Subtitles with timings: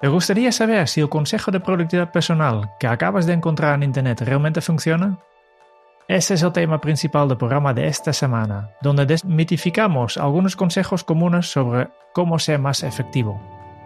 [0.00, 4.22] ¿Te gustaría saber si el consejo de productividad personal que acabas de encontrar en Internet
[4.22, 5.18] realmente funciona?
[6.08, 11.52] Ese es el tema principal del programa de esta semana, donde desmitificamos algunos consejos comunes
[11.52, 13.38] sobre cómo ser más efectivo.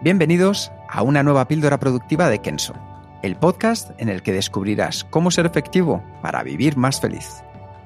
[0.03, 2.75] Bienvenidos a una nueva píldora productiva de Kenso,
[3.23, 7.43] el podcast en el que descubrirás cómo ser efectivo para vivir más feliz.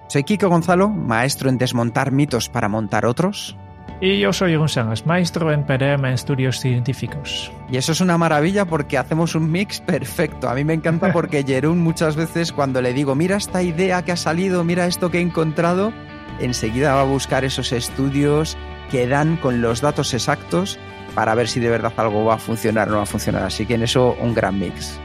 [0.08, 3.56] Soy Kiko Gonzalo, maestro en desmontar mitos para montar otros,
[4.00, 7.50] y yo soy Sánchez, maestro en PDM en estudios científicos.
[7.68, 10.48] Y eso es una maravilla porque hacemos un mix perfecto.
[10.48, 14.12] A mí me encanta porque Jerún muchas veces cuando le digo, mira esta idea que
[14.12, 15.92] ha salido, mira esto que he encontrado,
[16.38, 18.56] enseguida va a buscar esos estudios
[18.92, 20.78] que dan con los datos exactos
[21.16, 23.42] para ver si de verdad algo va a funcionar o no va a funcionar.
[23.42, 24.98] Así que en eso un gran mix.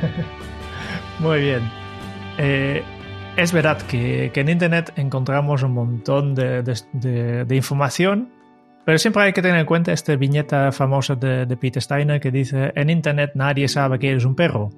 [1.20, 1.70] Muy bien.
[2.36, 2.82] Eh,
[3.36, 8.39] es verdad que, en Internet encontramos un montón de, de información
[8.84, 12.72] pero siempre hay que tener en cuenta esta viñeta famosa de, Peter Steiner que dice,
[12.74, 14.70] en Internet nadie sabe que eres un perro.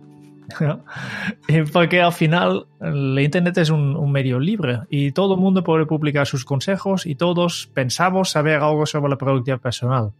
[1.73, 6.27] Porque al final el Internet es un, medio libre y todo el mundo puede publicar
[6.27, 10.13] sus consejos y todos pensamos saber algo sobre la productividad personal.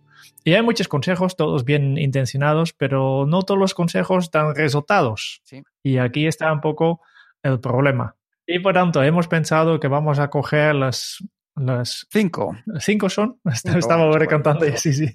[0.45, 5.43] Y hay muchos consejos, todos bien intencionados, pero no todos los consejos dan resultados.
[5.83, 7.01] Y aquí está un poco
[7.43, 8.17] el problema.
[8.47, 11.23] Y por tanto, hemos pensado que vamos a coger las
[11.57, 12.57] las cinco.
[12.81, 13.41] Cinco son.
[13.45, 14.65] Estaba recantando.
[14.77, 15.07] Sí, sí.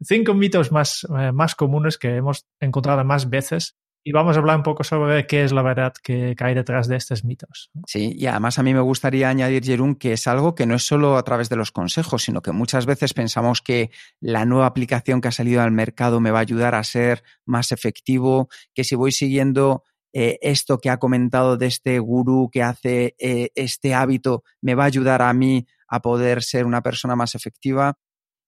[0.00, 3.76] Cinco mitos más, eh, más comunes que hemos encontrado más veces.
[4.06, 6.96] Y vamos a hablar un poco sobre qué es la verdad que, hay detrás de
[6.96, 7.70] estos mitos.
[7.86, 10.86] Sí, y además a mí me gustaría añadir, Jerún, que es algo que no es
[10.86, 13.90] solo a través de los consejos, sino que muchas veces pensamos que
[14.20, 17.72] la nueva aplicación que ha salido al mercado me va a ayudar a ser más
[17.72, 19.84] efectivo, que si voy siguiendo
[20.16, 24.84] eh, esto que ha comentado de este gurú que hace eh, este hábito me va
[24.84, 27.98] a ayudar a mí a poder ser una persona más efectiva.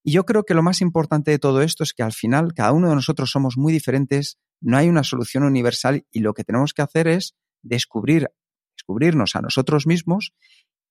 [0.04, 2.70] Y yo creo que lo más importante de todo esto es que al final cada
[2.70, 6.72] uno de nosotros somos muy diferentes, no hay una solución universal y lo que tenemos
[6.72, 8.28] que hacer es descubrir,
[8.76, 10.34] descubrirnos a nosotros mismos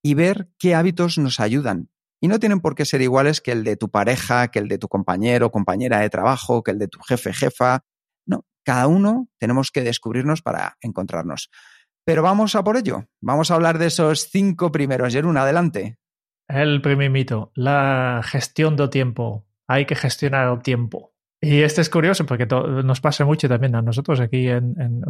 [0.04, 1.90] y ver qué hábitos nos ayudan.
[2.20, 4.78] Y no tienen por qué ser iguales que el de tu pareja, que el de
[4.78, 7.86] tu compañero, compañera de trabajo, que el de tu jefe, jefa,
[8.66, 11.50] cada uno tenemos que descubrirnos para encontrarnos.
[12.04, 13.06] Pero vamos a por ello.
[13.22, 15.14] Vamos a hablar de esos cinco primeros.
[15.14, 15.98] Jerún, adelante.
[16.48, 19.48] El primer mito, la gestión del tiempo.
[19.68, 21.14] Hay que gestionar el tiempo.
[21.42, 24.48] Y este es curioso porque nos pasa mucho también a nosotros aquí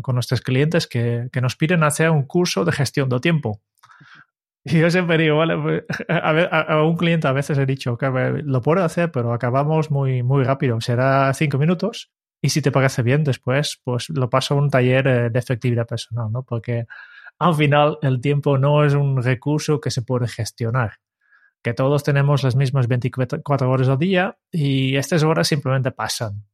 [0.01, 3.61] con nuestros clientes que, nos piden hacer un curso de gestión del tiempo.
[4.67, 8.07] Y yo siempre digo, vale, pues, a, un cliente a veces he dicho que
[8.43, 10.81] lo puedo hacer, pero acabamos muy, muy rápido.
[10.81, 12.14] Será cinco minutos
[12.45, 15.87] y si te parece bien, después, pues lo paso a un taller eh, de efectividad
[15.87, 16.43] personal, ¿no?
[16.43, 16.85] Porque
[17.39, 20.99] al final el tiempo no es un recurso que se puede gestionar.
[21.63, 26.45] Que todos tenemos las mismas 24 horas al día y estas horas simplemente pasan.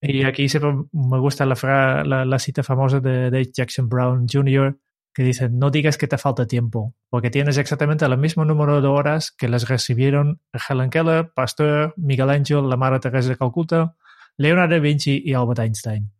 [0.00, 4.76] Y aquí siempre me gusta la, la, cita famosa de, de Jackson Brown Jr.,
[5.14, 8.88] que dice, no digas que te falta tiempo, porque tienes exactamente el mismo número de
[8.88, 13.94] horas que las recibieron Helen Keller, Pasteur, Miguel Ángel, la Madre Teresa de Calcuta,
[14.38, 16.10] Leonardo da Vinci y Albert Einstein.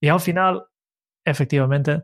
[0.00, 0.64] Y al final,
[1.24, 2.02] efectivamente,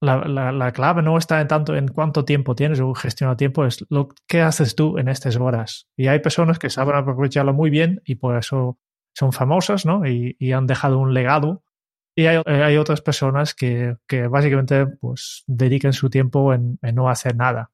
[0.00, 4.42] la, clave no está tanto en cuánto tiempo tienes o gestionar tiempo, es lo que
[4.42, 5.88] haces tú en estas horas.
[5.96, 8.78] Y hay personas que saben aprovecharlo muy bien y por eso
[9.14, 10.06] son famosas, ¿no?
[10.06, 11.62] Y, han dejado un legado.
[12.14, 13.96] Y hay, otras personas que,
[14.30, 17.70] básicamente pues, dedican su tiempo en no hacer nada.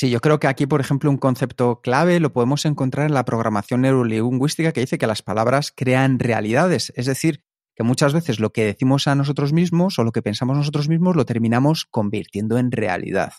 [0.00, 3.26] Sí, yo creo que aquí, por ejemplo, un concepto clave lo podemos encontrar en la
[3.26, 7.44] programación neurolingüística que dice que las palabras crean realidades, es decir,
[7.76, 11.16] que muchas veces lo que decimos a nosotros mismos o lo que pensamos nosotros mismos
[11.16, 13.34] lo terminamos convirtiendo en realidad.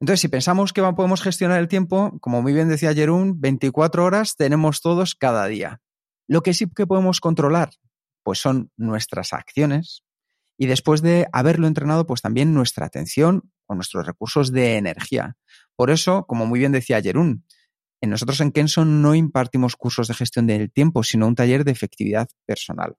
[0.00, 4.36] Entonces, si pensamos que podemos gestionar el tiempo, como muy bien decía Jerún, 24 horas
[4.36, 5.80] tenemos todos cada día.
[6.28, 7.70] Lo que sí que podemos controlar,
[8.22, 10.04] pues son nuestras acciones
[10.58, 15.36] y después de haberlo entrenado, pues también nuestra atención o nuestros recursos de energía.
[15.76, 17.44] Por eso, como muy bien decía Jerún,
[18.04, 21.72] en nosotros en Kenso no impartimos cursos de gestión del tiempo, sino un taller de
[21.72, 22.96] efectividad personal.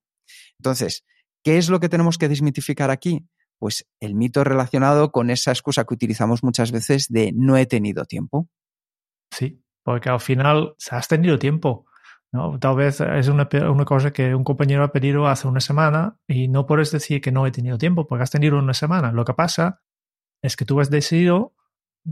[0.57, 1.05] Entonces,
[1.43, 3.27] ¿qué es lo que tenemos que desmitificar aquí?
[3.59, 8.05] Pues el mito relacionado con esa excusa que utilizamos muchas veces de no he tenido
[8.05, 8.49] tiempo.
[9.31, 11.85] Sí, porque al final has tenido tiempo.
[12.31, 12.59] ¿no?
[12.59, 16.47] Tal vez es una, una, cosa que un compañero ha pedido hace una semana y
[16.47, 19.11] no puedes decir que no he tenido tiempo porque has tenido una semana.
[19.11, 19.83] Lo que pasa
[20.45, 21.53] es que tú has decidido,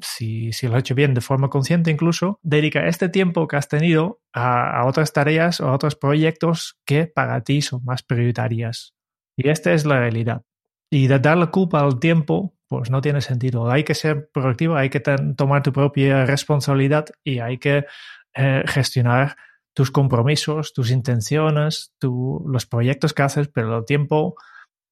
[0.01, 3.67] si, si lo has hecho bien de forma consciente incluso, dedicar este tiempo que has
[3.67, 8.93] tenido a, a otras tareas o a otros proyectos que para ti son más prioritarias.
[9.37, 10.43] Y esta es la realidad.
[10.91, 13.69] Y de dar la culpa al tiempo, pues no tiene sentido.
[13.69, 17.85] Hay que ser proactivo, hay que tomar tu propia responsabilidad y hay que
[18.35, 19.35] eh, gestionar
[19.73, 24.35] tus compromisos, tus intenciones, tu, los proyectos que haces, pero el tiempo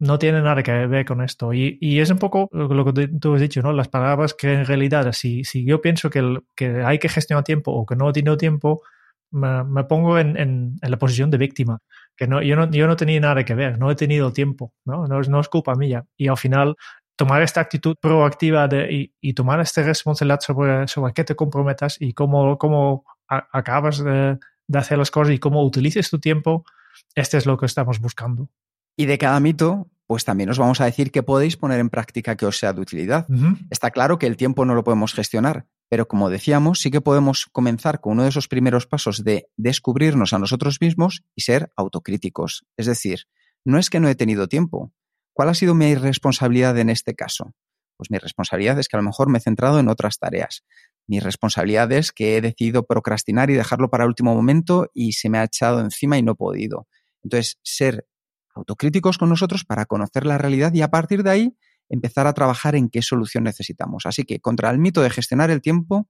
[0.01, 1.53] no tiene nada que ver con esto.
[1.53, 3.71] Y, y es un poco lo que tú has dicho, ¿no?
[3.71, 7.71] Las palabras que en realidad, si, si yo pienso que, que hay que gestionar tiempo
[7.71, 8.81] o que no he tenido tiempo,
[9.29, 11.79] me, me pongo en, en, la posición de víctima.
[12.17, 15.05] Que no yo, no, yo no tenía nada que ver, no he tenido tiempo, ¿no?
[15.05, 16.03] No, no es culpa mía.
[16.17, 16.75] Y al final,
[17.15, 21.97] tomar esta actitud proactiva de, y, y tomar esta responsabilidad sobre, sobre qué te comprometas
[21.99, 26.65] y cómo, cómo acabas de, de hacer las cosas y cómo utilices tu tiempo,
[27.13, 28.49] este es lo que estamos buscando.
[28.95, 32.35] Y de cada mito, pues también os vamos a decir que podéis poner en práctica
[32.35, 33.25] que os sea de utilidad.
[33.29, 33.67] Uh -huh.
[33.69, 37.45] Está claro que el tiempo no lo podemos gestionar, pero como decíamos, sí que podemos
[37.51, 42.65] comenzar con uno de esos primeros pasos de descubrirnos a nosotros mismos y ser autocríticos.
[42.77, 43.25] Es decir,
[43.65, 44.93] no es que no he tenido tiempo.
[45.33, 47.53] ¿Cuál ha sido mi responsabilidad en este caso?
[47.97, 50.63] Pues mi responsabilidad es que a lo mejor me he centrado en otras tareas.
[51.07, 55.29] Mi responsabilidad es que he decidido procrastinar y dejarlo para el último momento y se
[55.29, 56.87] me ha echado encima y no he podido.
[57.23, 58.07] Entonces, ser
[58.55, 61.57] autocríticos con nosotros para conocer la realidad y a partir de ahí
[61.89, 64.05] empezar a trabajar en qué solución necesitamos.
[64.05, 66.09] Así que contra el mito de gestionar el tiempo,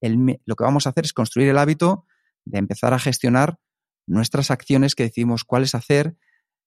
[0.00, 2.06] el, lo que vamos a hacer es construir el hábito
[2.44, 3.58] de empezar a gestionar
[4.06, 6.16] nuestras acciones que decidimos cuáles hacer,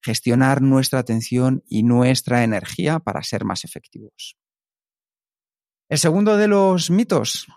[0.02, 4.38] gestionar nuestra atención y nuestra energía para ser más efectivos.
[5.90, 7.48] El segundo de los mitos,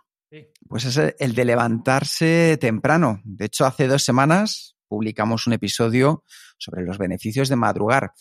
[0.68, 3.20] pues es el de levantarse temprano.
[3.24, 6.24] De hecho, hace dos semanas publicamos un episodio
[6.58, 8.12] sobre los beneficios de madrugar.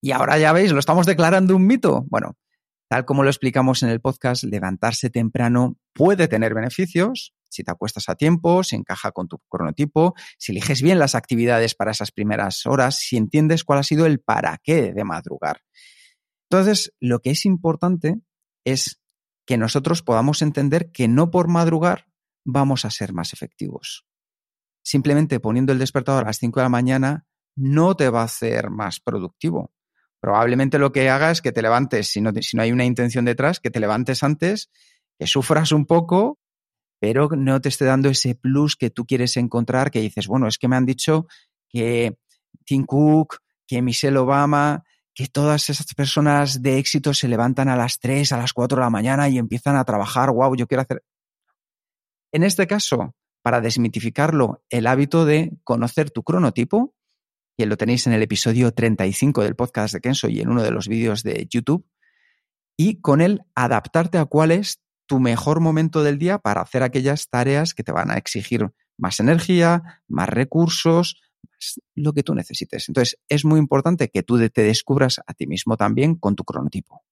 [0.00, 2.06] Y ahora ya veis, lo estamos declarando un mito.
[2.08, 2.38] Bueno,
[2.88, 8.08] tal como lo explicamos en el podcast, levantarse temprano puede tener beneficios si te acuestas
[8.08, 12.66] a tiempo, si encaja con tu cronotipo, si eliges bien las actividades para esas primeras
[12.66, 15.60] horas, si entiendes cuál ha sido el para qué de madrugar.
[16.50, 18.16] Entonces, lo que es importante
[18.64, 19.00] es
[19.46, 22.06] que nosotros podamos entender que no por madrugar
[22.44, 24.04] vamos a ser más efectivos
[24.84, 27.26] simplemente poniendo el despertador a las 5 de la mañana
[27.56, 29.72] no te va a hacer más productivo.
[30.20, 33.70] Probablemente lo que haga es que te levantes, si no, hay una intención detrás, que
[33.70, 34.70] te levantes antes,
[35.18, 36.38] que sufras un poco,
[37.00, 40.58] pero no te esté dando ese plus que tú quieres encontrar, que dices, bueno, es
[40.58, 41.26] que me han dicho
[41.68, 42.16] que
[42.64, 44.84] Tim Cook, que Michelle Obama,
[45.14, 48.82] que todas esas personas de éxito se levantan a las 3, a las 4 de
[48.82, 51.02] la mañana y empiezan a trabajar, wow, yo quiero hacer...
[52.32, 53.14] En este caso,
[53.44, 56.94] para desmitificarlo, el hábito de conocer tu cronotipo,
[57.58, 60.70] que lo tenéis en el episodio 35 del podcast de Kenso y en uno de
[60.70, 61.86] los vídeos de YouTube,
[62.74, 67.28] y con él adaptarte a cuál es tu mejor momento del día para hacer aquellas
[67.28, 72.88] tareas que te van a exigir más energía, más recursos, más lo que tú necesites.
[72.88, 77.04] Entonces, es muy importante que tú te descubras a ti mismo también con tu cronotipo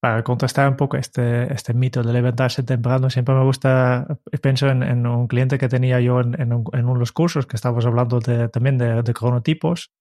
[0.00, 4.82] para contrastar un poco este, este mito de levantarse temprano, siempre me gusta, pienso en,
[4.82, 8.18] en un cliente que tenía yo en, en, un, en unos cursos que estábamos hablando
[8.18, 9.92] de, también de, de, cronotipos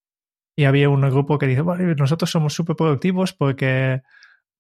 [0.56, 4.02] y había un grupo que dice, bueno, nosotros somos súper productivos porque,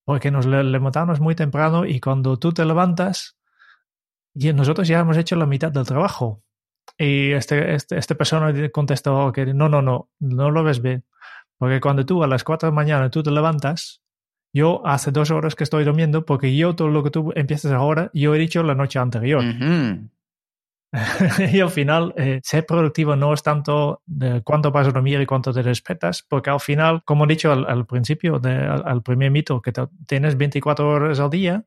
[0.05, 3.37] porque nos levantamos muy temprano y cuando tú te levantas,
[4.33, 6.43] y nosotros ya hemos hecho la mitad del trabajo.
[6.97, 11.05] Y este, este, este persona contestó que no, no, no, no lo ves bien.
[11.57, 14.01] Porque cuando tú a las 4 de la mañana tú te levantas,
[14.53, 18.09] yo hace dos horas que estoy durmiendo porque yo todo lo que tú empiezas ahora,
[18.13, 19.43] yo he dicho la noche anterior.
[19.43, 20.09] Uh
[20.91, 21.53] -huh.
[21.53, 25.25] y al final, eh, ser productivo no es tanto de cuánto vas a dormir y
[25.27, 29.03] cuánto te respetas, porque al final, como he dicho al, al principio, de, al, al,
[29.03, 31.63] primer mito, que te, tienes 24 horas al día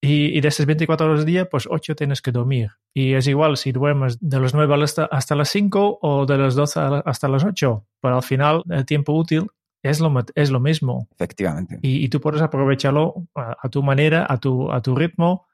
[0.00, 2.70] y, y, de esas 24 horas al día, pues 8 tienes que dormir.
[2.94, 6.54] Y es igual si duermes de las 9 hasta, hasta las 5 o de las
[6.54, 9.48] 12 hasta las 8, pero al final el tiempo útil
[9.82, 11.08] es lo, es lo mismo.
[11.14, 11.78] Efectivamente.
[11.82, 15.46] Y, y tú puedes aprovecharlo a, a, tu manera, a tu, a tu ritmo,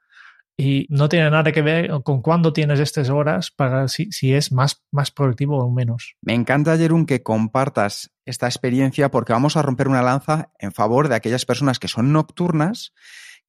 [0.59, 4.51] y no tiene nada que ver con cuándo tienes estas horas para si, si es
[4.51, 6.15] más, más productivo o menos.
[6.21, 11.07] Me encanta, Jerún, que compartas esta experiencia porque vamos a romper una lanza en favor
[11.07, 12.93] de aquellas personas que son nocturnas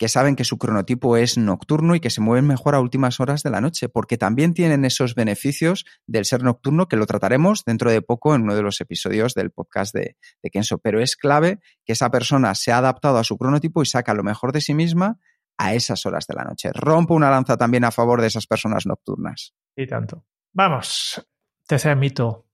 [0.01, 3.43] que saben que su cronotipo es nocturno y que se mueven mejor a últimas horas
[3.43, 7.91] de la noche, porque también tienen esos beneficios del ser nocturno que lo trataremos dentro
[7.91, 10.79] de poco en uno de los episodios del podcast de, de Kenso.
[10.79, 14.23] Pero es clave que esa persona se ha adaptado a su cronotipo y saca lo
[14.23, 15.19] mejor de sí misma
[15.59, 16.71] a esas horas de la noche.
[16.73, 19.53] Rompo una lanza también a favor de esas personas nocturnas.
[19.77, 20.25] Y tanto.
[20.55, 21.29] Vamos,
[21.67, 22.47] tercer mito.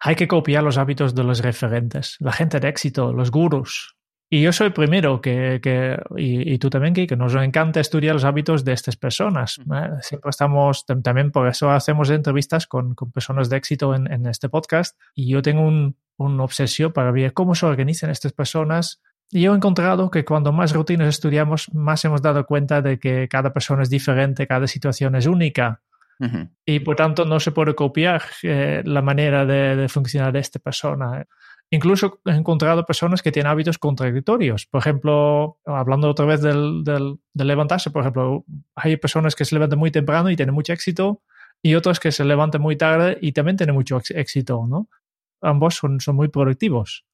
[0.00, 3.96] Hay que copiar los hábitos de los referentes, la gente de éxito, los gurús.
[4.34, 8.24] Y yo soy el primero que, que y, tú también, que nos encanta estudiar los
[8.24, 9.60] hábitos de estas personas.
[9.60, 9.90] ¿eh?
[10.00, 14.48] Siempre estamos, también por eso hacemos entrevistas con, con personas de éxito en, en, este
[14.48, 14.98] podcast.
[15.14, 19.00] Y yo tengo un, una obsesión para ver cómo se organizan estas personas.
[19.30, 23.28] Y yo he encontrado que cuando más rutinas estudiamos, más hemos dado cuenta de que
[23.28, 25.80] cada persona es diferente, cada situación es única.
[26.64, 30.58] Y por tanto no se puede copiar eh, la manera de, de, funcionar de esta
[30.58, 31.24] persona.
[31.74, 34.66] Incluso he encontrado personas que tienen hábitos contradictorios.
[34.66, 38.44] Por ejemplo, hablando otra vez del, del, del, levantarse, por ejemplo,
[38.76, 41.22] hay personas que se levantan muy temprano y tienen mucho éxito
[41.62, 44.88] y otras que se levantan muy tarde y también tienen mucho éxito, ¿no?
[45.42, 47.06] Ambos son, son muy productivos.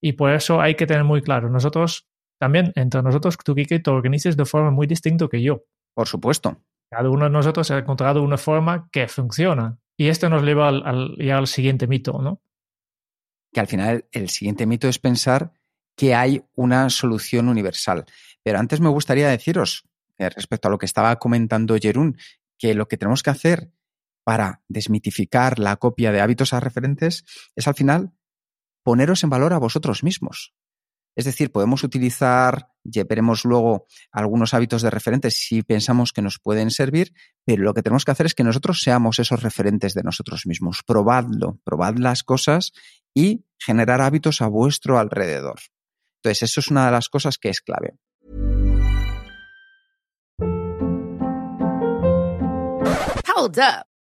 [0.00, 3.90] Y por eso hay que tener muy claro, nosotros también, entre nosotros, tú, Kike, te
[3.90, 5.64] organizas de forma muy distinta que yo.
[5.94, 6.62] Por supuesto.
[6.90, 9.78] Cada uno de nosotros ha encontrado una forma que funciona.
[9.96, 12.40] Y esto nos lleva al, al, al siguiente mito, ¿no?
[13.54, 15.52] Que al final el siguiente mito es pensar
[15.96, 18.04] que hay una solución universal.
[18.42, 22.18] Pero antes me gustaría deciros, eh, respecto a lo que estaba comentando Jerún,
[22.58, 23.72] que lo que tenemos que hacer
[24.24, 28.12] para desmitificar la copia de hábitos a referentes es al final
[28.82, 30.54] poneros en valor a vosotros mismos.
[31.16, 36.40] Es decir, podemos utilizar, ya veremos luego algunos hábitos de referentes si pensamos que nos
[36.40, 40.02] pueden servir, pero lo que tenemos que hacer es que nosotros seamos esos referentes de
[40.02, 40.82] nosotros mismos.
[40.84, 42.72] Probadlo, probad las cosas
[43.14, 45.60] y generar hábitos a vuestro alrededor.
[46.22, 47.96] Entonces, eso es una de las cosas que es clave.
[53.36, 53.93] Hold up.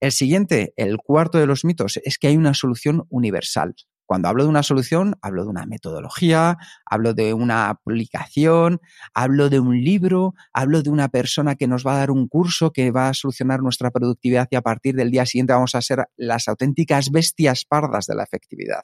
[0.00, 3.74] El siguiente, el cuarto de los mitos, es que hay una solución universal.
[4.06, 8.80] Cuando hablo de una solución, hablo de una metodología, hablo de una aplicación,
[9.12, 12.72] hablo de un libro, hablo de una persona que nos va a dar un curso
[12.72, 16.06] que va a solucionar nuestra productividad y a partir del día siguiente vamos a ser
[16.16, 18.82] las auténticas bestias pardas de la efectividad.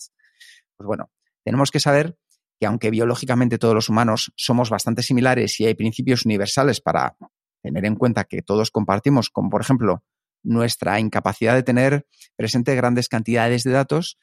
[0.76, 1.10] Pues bueno,
[1.42, 2.18] tenemos que saber
[2.60, 7.16] que aunque biológicamente todos los humanos somos bastante similares y hay principios universales para
[7.62, 10.02] tener en cuenta que todos compartimos, como por ejemplo
[10.44, 14.18] nuestra incapacidad de tener presente grandes cantidades de datos,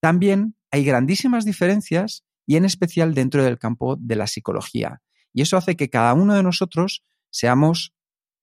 [0.00, 5.02] también hay grandísimas diferencias y en especial dentro del campo de la psicología.
[5.32, 7.92] Y eso hace que cada uno de nosotros seamos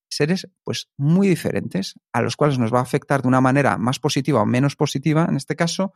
[0.09, 3.99] seres pues muy diferentes, a los cuales nos va a afectar de una manera más
[3.99, 5.93] positiva o menos positiva, en este caso,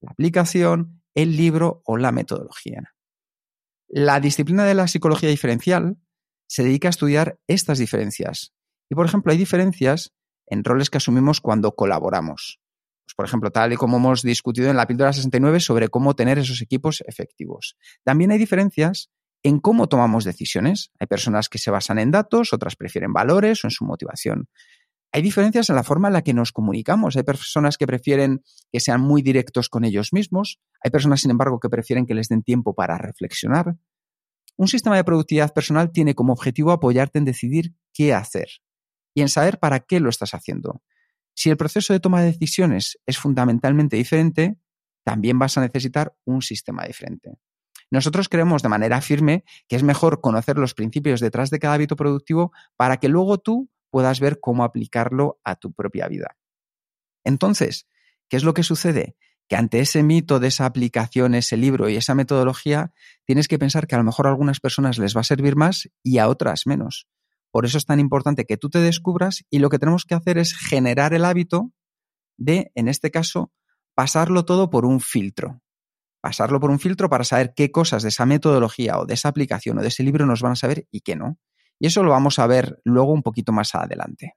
[0.00, 2.94] la aplicación, el libro o la metodología.
[3.88, 5.98] La disciplina de la psicología diferencial
[6.48, 8.52] se dedica a estudiar estas diferencias.
[8.88, 10.12] Y, por ejemplo, hay diferencias
[10.46, 12.60] en roles que asumimos cuando colaboramos.
[13.06, 16.38] Pues, por ejemplo, tal y como hemos discutido en la píldora 69 sobre cómo tener
[16.38, 17.76] esos equipos efectivos.
[18.04, 19.10] También hay diferencias
[19.44, 20.90] en cómo tomamos decisiones.
[20.98, 24.48] Hay personas que se basan en datos, otras prefieren valores o en su motivación.
[25.12, 27.16] Hay diferencias en la forma en la que nos comunicamos.
[27.16, 30.58] Hay personas que prefieren que sean muy directos con ellos mismos.
[30.82, 33.76] Hay personas, sin embargo, que prefieren que les den tiempo para reflexionar.
[34.56, 38.48] Un sistema de productividad personal tiene como objetivo apoyarte en decidir qué hacer
[39.16, 40.82] y en saber para qué lo estás haciendo.
[41.34, 44.58] Si el proceso de toma de decisiones es fundamentalmente diferente,
[45.04, 47.38] también vas a necesitar un sistema diferente.
[47.90, 51.96] Nosotros creemos de manera firme que es mejor conocer los principios detrás de cada hábito
[51.96, 56.36] productivo para que luego tú puedas ver cómo aplicarlo a tu propia vida.
[57.24, 57.88] Entonces,
[58.28, 59.16] ¿qué es lo que sucede?
[59.48, 62.92] Que ante ese mito de esa aplicación, ese libro y esa metodología,
[63.24, 65.88] tienes que pensar que a lo mejor a algunas personas les va a servir más
[66.02, 67.08] y a otras menos.
[67.56, 70.36] Por eso es tan importante que tú te descubras y lo que tenemos que hacer
[70.36, 71.72] es generar el hábito
[72.36, 73.50] de, en este caso,
[73.94, 75.62] pasarlo todo por un filtro.
[76.20, 79.78] Pasarlo por un filtro para saber qué cosas de esa metodología o de esa aplicación
[79.78, 81.38] o de ese libro nos van a saber y qué no.
[81.78, 84.34] Y eso lo vamos a ver luego un poquito más adelante.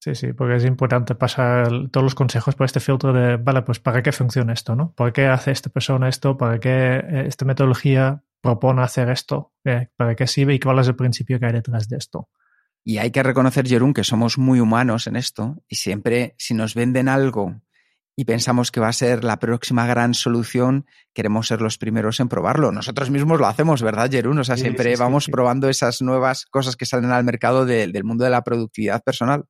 [0.00, 3.78] Sí, sí, porque es importante pasar todos los consejos por este filtro de, vale, pues
[3.78, 4.74] ¿para qué funciona esto?
[4.74, 4.92] ¿no?
[4.94, 6.36] ¿Por qué hace esta persona esto?
[6.36, 9.52] ¿Para qué eh, esta metodología propone hacer esto?
[9.64, 12.28] Eh, ¿Para qué sirve y cuál es el principio que hay detrás de esto?
[12.82, 16.74] Y hay que reconocer, Jerún, que somos muy humanos en esto y siempre si nos
[16.74, 17.60] venden algo
[18.16, 22.28] y pensamos que va a ser la próxima gran solución, queremos ser los primeros en
[22.28, 22.72] probarlo.
[22.72, 24.38] Nosotros mismos lo hacemos, ¿verdad, Jerún?
[24.38, 28.30] O sea, siempre vamos probando esas nuevas cosas que salen al mercado del mundo de
[28.30, 29.44] la productividad personal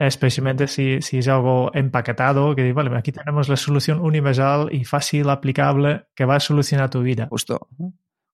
[0.00, 5.28] especialmente si, si, es algo empaquetado, que vale, aquí tenemos la solución universal y fácil
[5.28, 7.28] aplicable que va a solucionar tu vida.
[7.28, 7.68] Justo.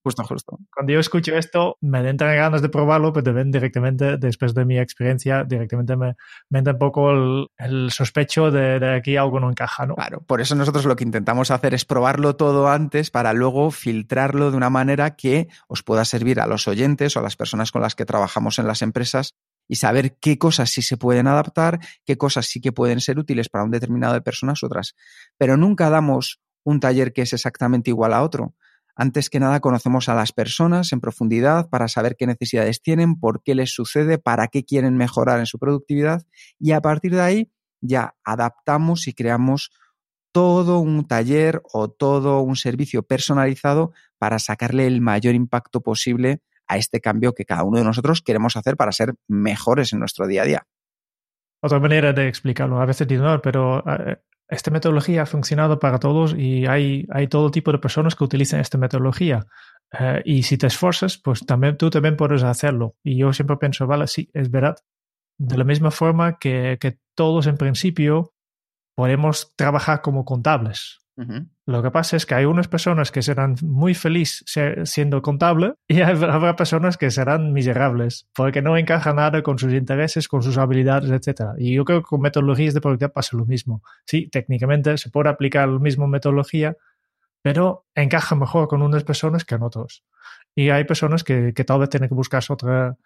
[0.07, 0.61] Justo, justo.
[0.73, 4.79] Cuando yo escucho esto, me entran ganas de probarlo, pero ven directamente, después de mi
[4.79, 6.15] experiencia, directamente me,
[6.49, 9.97] me entra un poco el, sospecho de, de, aquí algo no encaja, ¿no?
[9.97, 14.53] Claro, por eso nosotros lo que intentamos hacer es probarlo todo antes para luego filtrarlo
[14.53, 17.83] de una manera que os pueda servir a los oyentes o a las personas con
[17.83, 19.35] las que trabajamos en las empresas
[19.67, 23.49] y saber qué cosas sí se pueden adaptar, qué cosas sí que pueden ser útiles
[23.49, 24.95] para un determinado de personas, otras.
[25.37, 28.55] Pero nunca damos un taller que es exactamente igual a otro.
[28.99, 33.43] Antes que nada conocemos a las personas en profundidad para saber qué necesidades tienen, por
[33.43, 36.23] qué les sucede, para qué quieren mejorar en su productividad
[36.59, 39.71] y a partir de ahí ya adaptamos y creamos
[40.33, 46.79] todo un taller o todo un servicio personalizado para sacarle el mayor impacto posible a
[46.79, 50.43] este cambio que cada uno de nosotros queremos hacer para ser mejores en nuestro día
[50.43, 50.67] a día.
[51.67, 54.19] Otra manera de explicarlo, a veces digo, no, pero eh,
[54.49, 58.61] esta metodología ha funcionado para todos y hay, hay todo tipo de personas que utilizan
[58.61, 59.47] esta metodología.
[59.99, 62.95] Eh, y si te esfuerzas, pues también tú también puedes hacerlo.
[63.03, 64.77] Y yo siempre pienso, vale, sí, es verdad.
[65.39, 68.33] De la misma forma que, que todos en principio
[68.95, 71.01] podemos trabajar como contables.
[71.65, 74.45] Lo que pasa es que hay unas personas que serán muy felices
[74.85, 80.29] siendo contable y habrá personas que serán miserables porque no encajan nada con sus intereses,
[80.29, 81.53] con sus habilidades, etc.
[81.59, 83.83] Y yo creo que con metodologías de productividad pasa lo mismo.
[84.05, 86.77] Sí, técnicamente se puede aplicar la misma metodología,
[87.41, 90.05] pero encaja mejor con unas personas que en otros.
[90.55, 92.97] Y hay personas que, que tal vez tienen que buscar otra,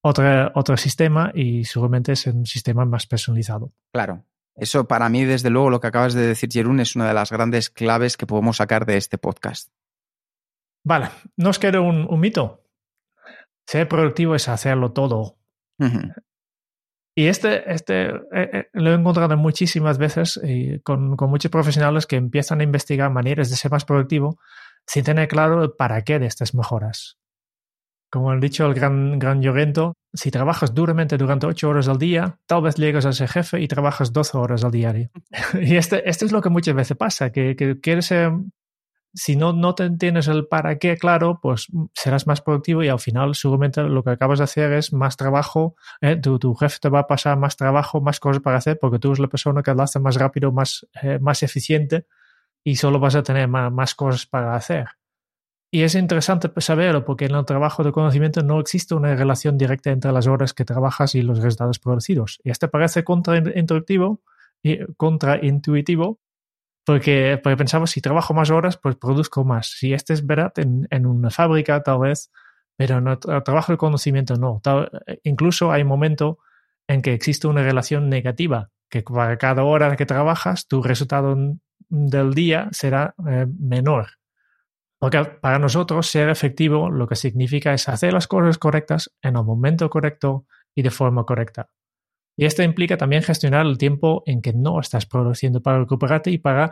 [0.00, 3.72] otra, otro sistema y seguramente es un sistema más personalizado.
[3.92, 7.14] Claro, eso para mí, desde luego, lo que acabas de decir, Jerún, es una de
[7.14, 9.70] las grandes claves que podemos sacar de este podcast.
[10.84, 12.64] Vale, nos queda un, un mito.
[13.66, 15.38] Ser productivo es hacerlo todo.
[17.14, 20.40] Y este, este eh, eh, lo he encontrado muchísimas veces
[20.84, 24.38] con, con, muchos profesionales que empiezan a investigar maneras de ser más productivo
[24.86, 27.18] sin tener claro el para qué de estas mejoras.
[28.12, 32.38] Como ha dicho el gran, gran Llorento, si trabajas duramente durante ocho horas al día,
[32.44, 35.10] tal vez llegas a ser jefe y trabajas 12 horas al diario.
[35.58, 38.32] y este, esto es lo que muchas veces pasa, que, que quieres ser,
[39.14, 43.34] si no, no tienes el para qué claro, pues serás más productivo y al final
[43.34, 46.16] seguramente lo que acabas de hacer es más trabajo, ¿eh?
[46.16, 49.08] tu, tu, jefe te va a pasar más trabajo, más cosas para hacer, porque tú
[49.08, 52.04] eres la persona que lo hace más rápido, más, eh, más eficiente
[52.62, 54.86] y solo vas a tener más, más cosas para hacer.
[55.74, 59.90] Y es interesante saberlo porque en el trabajo de conocimiento no existe una relación directa
[59.90, 62.40] entre las horas que trabajas y los resultados producidos.
[62.44, 64.20] Y esto parece contraintuitivo,
[66.84, 69.68] porque, porque pensamos si trabajo más horas, pues produzco más.
[69.68, 72.30] Si este es verdad en, una fábrica tal vez,
[72.76, 74.60] pero en el trabajo de conocimiento no.
[75.22, 76.38] incluso hay un momento
[76.86, 81.34] en que existe una relación negativa, que para cada hora que trabajas, tu resultado
[81.88, 84.18] del día será eh, menor.
[85.02, 89.42] Porque para nosotros ser efectivo lo que significa es hacer las cosas correctas en el
[89.42, 91.70] momento correcto y de forma correcta.
[92.36, 96.38] Y esto implica también gestionar el tiempo en que no estás produciendo para recuperarte y
[96.38, 96.70] para,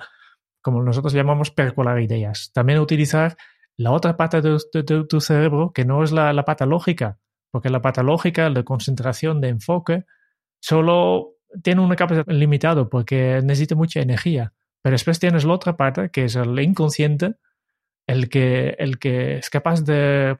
[0.62, 2.52] como nosotros llamamos, percolar ideas.
[2.54, 3.36] También utilizar
[3.76, 4.58] la otra parte de,
[5.08, 7.18] tu cerebro que no es la, la pata lógica,
[7.50, 10.04] porque la pata lógica, de concentración, de enfoque,
[10.60, 11.32] solo
[11.64, 14.52] tiene una capacidad limitada porque necesita mucha energía.
[14.82, 17.34] Pero después tienes la otra parte, que es el inconsciente,
[18.10, 20.38] el que, el que es capaz de,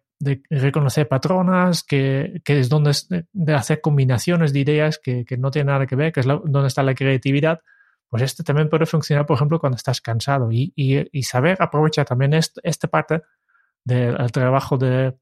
[0.51, 2.93] reconocer patronas, que, es donde
[3.33, 6.83] de hacer combinaciones de ideas que, no tienen nada que ver, que es donde está
[6.83, 7.61] la creatividad,
[8.09, 12.89] pues este también puede funcionar, por ejemplo, cuando estás cansado y, saber aprovechar también esta
[12.89, 13.23] parte
[13.85, 15.15] del trabajo de,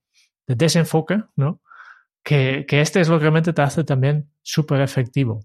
[0.47, 1.61] desenfoque, ¿no?
[2.25, 5.41] Que, que este es lo que realmente te hace también súper efectivo.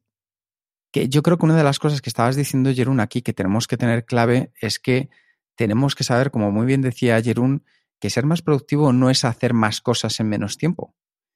[0.92, 3.68] Que yo creo que una de las cosas que estabas diciendo, Jerún, aquí que tenemos
[3.68, 5.10] que tener clave es que
[5.56, 7.66] tenemos que saber, como muy bien decía Jerún,
[8.00, 10.96] que ser más productivo no es hacer más cosas en menos tiempo,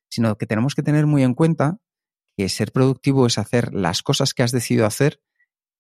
[0.10, 1.80] sino que tenemos que tener muy en cuenta
[2.36, 5.22] que ser productivo es hacer las cosas que has decidido hacer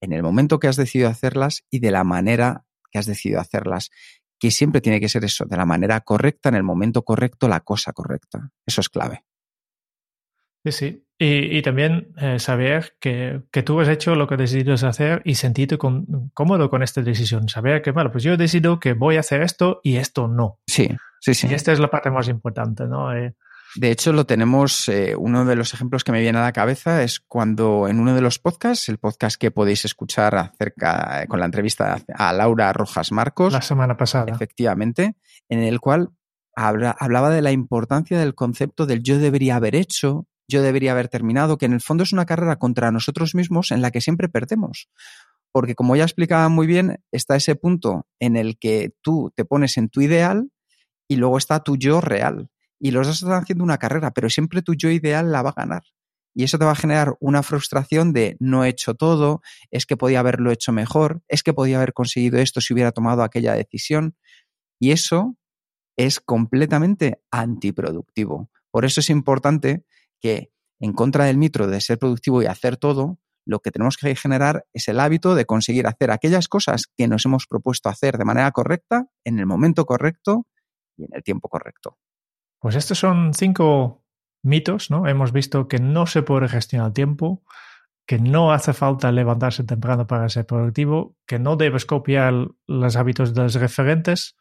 [0.01, 3.89] en el momento que has decidido hacerlas y de la manera que has decidido hacerlas.
[4.39, 7.61] que siempre tiene que ser eso, de la manera correcta, en el momento correcto, la
[7.61, 8.51] cosa correcta.
[8.67, 9.25] Eso es clave.
[10.63, 11.06] Sí, sí.
[11.19, 15.79] Y, también eh, saber que, que, tú has hecho lo que decides hacer y sentirte
[15.79, 17.49] cómodo con esta decisión.
[17.49, 20.59] Saber que, bueno, pues yo he decidido que voy a hacer esto y esto no.
[20.67, 20.87] Sí,
[21.19, 21.47] sí, sí.
[21.49, 23.15] Y esta es la parte más importante, ¿no?
[23.15, 23.33] Eh,
[23.75, 27.03] de hecho, lo tenemos, eh, uno de los ejemplos que me viene a la cabeza
[27.03, 31.45] es cuando en uno de los podcasts, el podcast que podéis escuchar acerca, con la
[31.45, 33.53] entrevista a Laura Rojas Marcos.
[33.53, 34.31] La semana pasada.
[34.31, 35.15] Efectivamente,
[35.49, 36.09] en el cual
[36.55, 41.57] hablaba de la importancia del concepto del yo debería haber hecho, yo debería haber terminado,
[41.57, 44.89] que en el fondo es una carrera contra nosotros mismos en la que siempre perdemos.
[45.51, 49.77] Porque como ya explicaba muy bien, está ese punto en el que tú te pones
[49.77, 50.49] en tu ideal
[51.07, 52.49] y luego está tu yo real.
[52.79, 55.53] Y los dos están haciendo una carrera, pero siempre tu yo ideal la va a
[55.57, 55.83] ganar.
[56.35, 59.97] Y eso te va a generar una frustración de no he hecho todo, es que
[59.97, 64.15] podía haberlo hecho mejor, es que podía haber conseguido esto si hubiera tomado aquella decisión.
[64.79, 65.35] Y eso
[65.97, 68.51] es completamente antiproductivo.
[68.69, 69.83] Por eso es importante
[70.21, 74.15] que en contra del mitro de ser productivo y hacer todo, lo que tenemos que
[74.15, 78.25] generar es el hábito de conseguir hacer aquellas cosas que nos hemos propuesto hacer de
[78.25, 80.45] manera correcta, en el momento correcto
[80.97, 81.97] y en el tiempo correcto.
[82.59, 84.03] Pues estos son cinco
[84.43, 85.07] mitos, ¿no?
[85.07, 87.43] Hemos visto que no se puede gestionar el tiempo,
[88.05, 92.33] que no hace falta levantarse temprano para ser productivo, que no debes copiar
[92.65, 94.35] los hábitos de los referentes,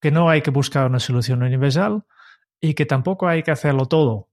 [0.00, 2.04] que no hay que buscar una solución universal
[2.60, 4.31] y que tampoco hay que hacerlo todo.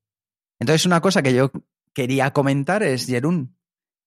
[0.59, 1.51] Entonces, una cosa que yo
[1.93, 3.57] quería comentar es, Jerún,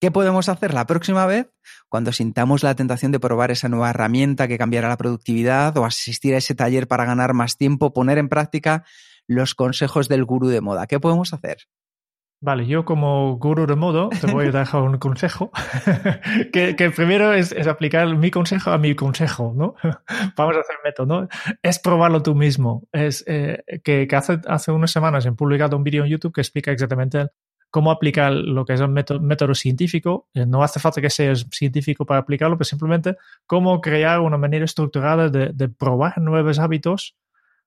[0.00, 1.50] ¿qué podemos hacer la próxima vez
[1.88, 6.34] cuando sintamos la tentación de probar esa nueva herramienta que cambiará la productividad o asistir
[6.34, 8.84] a ese taller para ganar más tiempo, poner en práctica
[9.26, 10.86] los consejos del gurú de moda?
[10.86, 11.58] ¿Qué podemos hacer?
[12.44, 15.52] Vale, yo como gurú de modo te voy a dejar un consejo,
[16.52, 19.76] que, primero es, aplicar mi consejo a mi consejo, ¿no?
[20.37, 21.28] Vamos a hacer método, ¿no?
[21.62, 22.83] Es probarlo tú mismo.
[22.90, 26.72] Es eh, que, hace, hace unas semanas he publicado un vídeo en YouTube que explica
[26.72, 27.28] exactamente
[27.70, 30.26] cómo aplicar lo que es un método, científico.
[30.35, 34.64] Eh, no hace falta que seas científico para aplicarlo, pero simplemente cómo crear una manera
[34.64, 37.14] estructurada de probar nuevos hábitos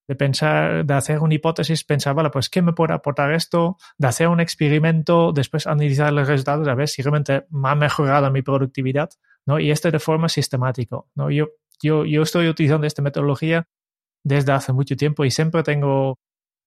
[0.08, 3.78] de pensar, de hacer una hipótesis, pensar, pues ¿qué me puede aportar esto?
[3.98, 8.30] De hacer un experimento, después analizar los resultados, a ver si realmente me ha mejorado
[8.32, 9.10] mi productividad,
[9.46, 9.60] ¿no?
[9.60, 11.32] Y esto de forma sistemática, ¿no?
[11.32, 11.48] Yo,
[11.82, 13.68] yo, yo estoy utilizando esta metodología
[14.24, 16.20] desde hace mucho tiempo y siempre tengo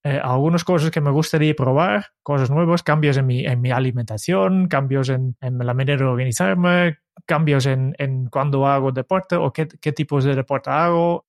[0.04, 4.68] eh, algunas cosas que me gustaría probar, cosas nuevas, cambios en mi, en mi alimentación,
[4.68, 9.66] cambios en, en la manera de organizarme, cambios en, en cuando hago deporte o qué,
[9.66, 11.26] qué tipos de deporte hago,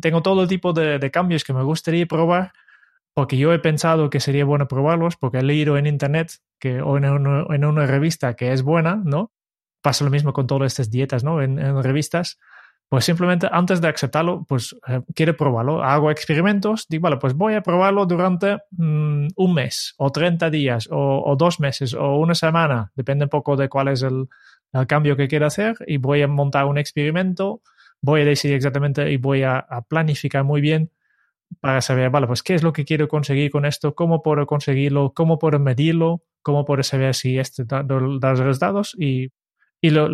[0.00, 2.52] tengo todo tipo de, cambios que me gustaría probar
[3.14, 6.96] porque yo he pensado que sería bueno probarlos porque he leído en internet que, o
[6.96, 7.04] en
[7.64, 9.32] una, revista que es buena, ¿no?
[9.82, 11.42] Pasa lo mismo con todas estas dietas, ¿no?
[11.42, 12.38] En, revistas.
[12.88, 15.82] Pues simplemente antes de aceptarlo, pues eh, quiero probarlo.
[15.82, 20.88] Hago experimentos, digo, vale, pues voy a probarlo durante mm, un mes o 30 días
[20.90, 24.28] o, dos meses o una semana, depende un poco de cuál es el,
[24.72, 27.62] el cambio que quiero hacer y voy a montar un experimento
[28.04, 30.90] voy a decidir exactamente y voy a, planificar muy bien
[31.60, 35.12] para saber, vale, pues qué es lo que quiero conseguir con esto, cómo puedo conseguirlo,
[35.14, 39.32] cómo puedo medirlo, cómo puedo saber si este da, los resultados y,
[39.80, 40.06] y lo,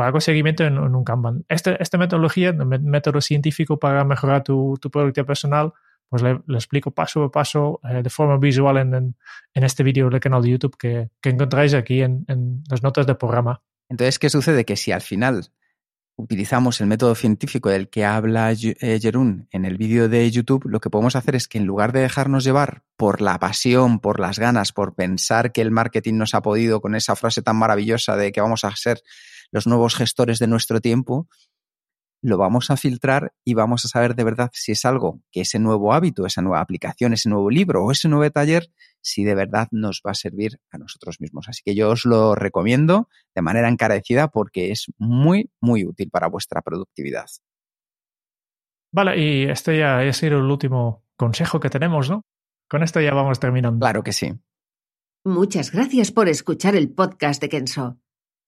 [0.00, 1.44] hago seguimiento en, un Kanban.
[1.48, 5.72] Este, esta metodología, método científico para mejorar tu, tu productividad personal,
[6.08, 10.20] pues le, explico paso a paso eh, de forma visual en, en, este vídeo del
[10.20, 13.62] canal de YouTube que, que encontráis aquí en, en las notas del programa.
[13.88, 14.64] Entonces, ¿qué sucede?
[14.64, 15.50] Que si al final
[16.16, 20.80] utilizamos el método científico del que habla eh, Jerún en el vídeo de YouTube, lo
[20.80, 24.38] que podemos hacer es que en lugar de dejarnos llevar por la pasión, por las
[24.38, 28.32] ganas, por pensar que el marketing nos ha podido con esa frase tan maravillosa de
[28.32, 29.02] que vamos a ser
[29.52, 31.28] los nuevos gestores de nuestro tiempo,
[32.22, 35.58] lo vamos a filtrar y vamos a saber de verdad si es algo que ese
[35.58, 38.68] nuevo hábito, esa nueva aplicación, ese nuevo libro o ese nuevo taller,
[39.00, 41.48] si de verdad nos va a servir a nosotros mismos.
[41.48, 46.28] Así que yo os lo recomiendo de manera encarecida porque es muy, muy útil para
[46.28, 47.26] vuestra productividad.
[48.92, 52.24] Vale, y este ya ha sido el último consejo que tenemos, ¿no?
[52.68, 53.84] Con esto ya vamos terminando.
[53.84, 54.32] Claro que sí.
[55.24, 57.98] Muchas gracias por escuchar el podcast de Kenso.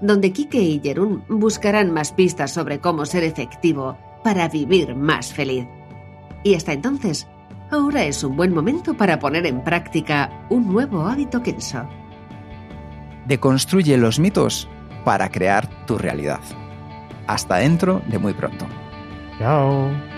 [0.00, 5.66] donde Kike y Jerún buscarán más pistas sobre cómo ser efectivo para vivir más feliz.
[6.42, 7.26] Y hasta entonces,
[7.70, 11.88] ahora es un buen momento para poner en práctica un nuevo hábito Kenso.
[13.26, 14.68] Deconstruye los mitos
[15.04, 16.40] para crear tu realidad.
[17.26, 18.66] Hasta dentro de muy pronto.
[19.38, 20.17] Chao.